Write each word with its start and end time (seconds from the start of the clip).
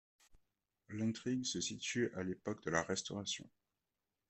L'intrigue 0.89 1.43
se 1.43 1.61
situe 1.61 2.11
à 2.15 2.23
l'époque 2.23 2.63
de 2.63 2.71
la 2.71 2.81
Restauration. 2.81 3.47